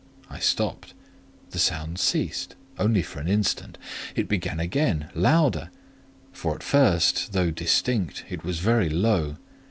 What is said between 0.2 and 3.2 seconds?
I stopped: the sound ceased, only for